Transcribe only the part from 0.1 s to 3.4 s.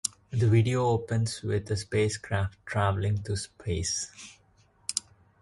The video opens with a spacecraft travelling through